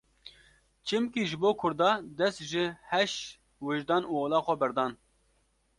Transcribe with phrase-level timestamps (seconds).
[0.85, 3.13] Çimkî ji bo Kurda dest ji heş,
[3.65, 4.91] wijdan û ola xwe berdan.